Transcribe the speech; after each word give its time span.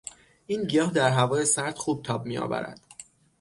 این 0.45 0.63
گیاه 0.63 0.91
در 0.93 1.09
هوای 1.09 1.45
سرد 1.45 1.77
خوب 1.77 2.03
تاب 2.03 2.25
میآورد. 2.25 2.81